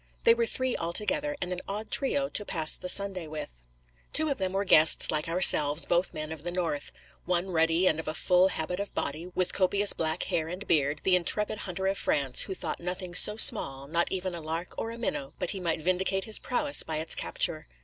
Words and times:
They 0.23 0.33
were 0.33 0.47
three 0.47 0.75
altogether, 0.75 1.35
and 1.43 1.53
an 1.53 1.61
odd 1.67 1.91
trio 1.91 2.27
to 2.27 2.43
pass 2.43 2.75
the 2.75 2.89
Sunday 2.89 3.27
with. 3.27 3.61
Two 4.13 4.29
of 4.29 4.39
them 4.39 4.53
were 4.53 4.65
guests 4.65 5.11
like 5.11 5.29
ourselves, 5.29 5.85
both 5.85 6.11
men 6.11 6.31
of 6.31 6.41
the 6.43 6.49
north. 6.49 6.91
One 7.25 7.51
ruddy, 7.51 7.85
and 7.85 7.99
of 7.99 8.07
a 8.07 8.15
full 8.15 8.47
habit 8.47 8.79
of 8.79 8.95
body, 8.95 9.27
with 9.35 9.53
copious 9.53 9.93
black 9.93 10.23
hair 10.23 10.47
and 10.47 10.65
beard, 10.67 11.01
the 11.03 11.15
intrepid 11.15 11.59
hunter 11.69 11.85
of 11.85 11.99
France, 11.99 12.41
who 12.41 12.55
thought 12.55 12.79
nothing 12.79 13.13
so 13.13 13.37
small, 13.37 13.87
not 13.87 14.11
even 14.11 14.33
a 14.33 14.41
lark 14.41 14.73
or 14.75 14.89
a 14.89 14.97
minnow, 14.97 15.35
but 15.37 15.51
he 15.51 15.59
might 15.59 15.83
vindicate 15.83 16.23
his 16.23 16.39
prowess 16.39 16.81
by 16.81 16.97
its 16.97 17.13
capture. 17.13 17.67